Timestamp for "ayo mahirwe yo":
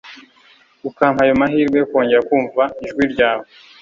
1.23-1.87